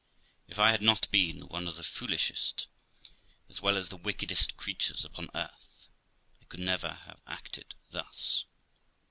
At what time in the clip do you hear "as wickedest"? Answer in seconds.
3.77-4.57